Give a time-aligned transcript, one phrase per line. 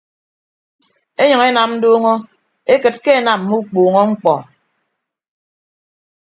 [1.21, 2.13] Enyʌñ enam nduuñọ
[2.73, 4.33] ekịt ke enam mme ukpuuñọ ñkpọ.